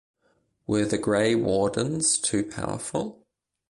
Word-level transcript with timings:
Were 0.65 0.85
the 0.85 0.97
Grey 0.97 1.35
Wardens 1.35 2.17
too 2.17 2.43
powerful? 2.43 3.23